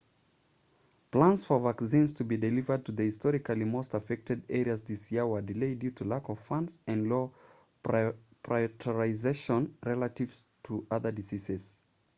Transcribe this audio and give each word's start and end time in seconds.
plans 1.11 1.43
for 1.45 1.59
vaccines 1.59 2.11
to 2.11 2.23
be 2.23 2.35
delivered 2.35 2.83
to 2.83 2.91
the 2.91 3.03
historically 3.03 3.65
most 3.65 3.93
affected 3.93 4.41
areas 4.49 4.81
this 4.81 5.11
year 5.11 5.27
were 5.27 5.43
delayed 5.43 5.77
due 5.77 5.91
to 5.91 6.03
lack 6.03 6.27
of 6.27 6.39
funds 6.39 6.79
and 6.87 7.07
low 7.07 7.31
prioritisation 7.83 9.71
relative 9.85 10.35
to 10.63 10.87
other 10.89 11.11
diseases 11.11 11.77